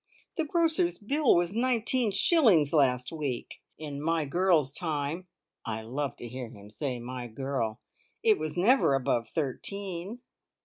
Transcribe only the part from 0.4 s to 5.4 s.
grocer's bill was nineteen shillings last week. In "my girl's time"